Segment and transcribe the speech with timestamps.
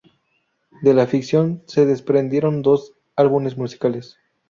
[0.81, 4.17] De la ficción se desprendieron dos álbumes musicales.